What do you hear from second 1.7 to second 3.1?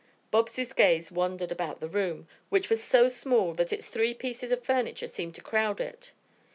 the room, which was so